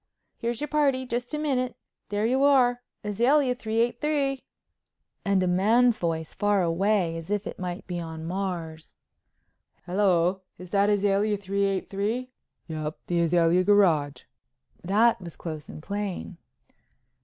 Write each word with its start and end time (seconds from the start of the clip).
"Here's 0.39 0.59
your 0.61 0.67
party. 0.67 1.05
Just 1.05 1.31
a 1.35 1.37
minute. 1.37 1.75
There 2.09 2.25
you 2.25 2.43
are—Azalea 2.43 3.53
383." 3.53 4.41
Then 5.23 5.41
a 5.43 5.45
man's 5.45 5.99
voice 5.99 6.33
far 6.33 6.63
away 6.63 7.15
as 7.17 7.29
if 7.29 7.45
it 7.45 7.59
might 7.59 7.85
be 7.85 7.99
in 7.99 8.25
Mars: 8.25 8.93
"Hello, 9.85 10.41
is 10.57 10.71
that 10.71 10.89
Azalea 10.89 11.37
383?" 11.37 12.31
"Yep—the 12.67 13.19
Azalea 13.19 13.63
Garage," 13.63 14.23
that 14.83 15.21
was 15.21 15.35
close 15.35 15.69
and 15.69 15.83
plain. 15.83 16.37